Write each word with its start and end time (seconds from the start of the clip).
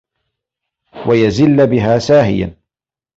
وَيَزِلَّ 1.07 1.65
بِهَا 1.67 1.99
سَاهِيًا 1.99 2.55